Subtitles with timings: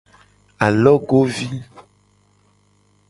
[0.65, 1.47] Alogovi.